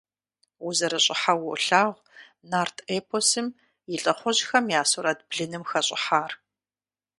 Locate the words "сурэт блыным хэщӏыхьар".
4.91-6.31